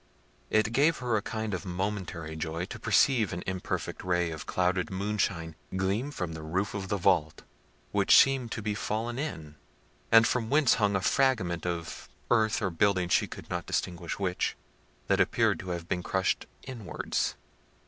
It 0.49 0.71
gave 0.73 0.97
her 0.97 1.15
a 1.15 1.21
kind 1.21 1.53
of 1.53 1.63
momentary 1.63 2.35
joy 2.35 2.65
to 2.65 2.79
perceive 2.79 3.31
an 3.33 3.43
imperfect 3.45 4.03
ray 4.03 4.31
of 4.31 4.47
clouded 4.47 4.89
moonshine 4.89 5.55
gleam 5.77 6.09
from 6.09 6.33
the 6.33 6.41
roof 6.41 6.73
of 6.73 6.87
the 6.87 6.97
vault, 6.97 7.43
which 7.91 8.15
seemed 8.17 8.51
to 8.53 8.63
be 8.63 8.73
fallen 8.73 9.19
in, 9.19 9.57
and 10.11 10.25
from 10.25 10.49
whence 10.49 10.73
hung 10.81 10.95
a 10.95 11.01
fragment 11.01 11.67
of 11.67 12.09
earth 12.31 12.63
or 12.63 12.71
building, 12.71 13.09
she 13.09 13.27
could 13.27 13.47
not 13.51 13.67
distinguish 13.67 14.17
which, 14.17 14.55
that 15.05 15.21
appeared 15.21 15.59
to 15.59 15.69
have 15.69 15.87
been 15.87 16.01
crushed 16.01 16.47
inwards. 16.63 17.35